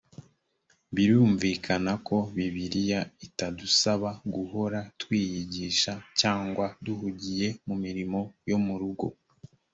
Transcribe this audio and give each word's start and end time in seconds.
birumvikana 0.95 1.93
ko 2.07 2.17
bibiliya 2.35 2.99
itadusaba 3.25 4.09
guhora 4.35 4.79
twiyigisha 5.01 5.93
cyangwa 6.19 6.65
duhugiye 6.85 7.47
mu 7.67 7.75
mirimo 7.83 8.19
yo 8.49 8.57
mu 8.65 8.75
rugo 8.81 9.07